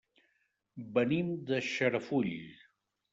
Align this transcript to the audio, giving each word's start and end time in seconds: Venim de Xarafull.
Venim 0.95 1.29
de 1.51 1.59
Xarafull. 1.67 2.33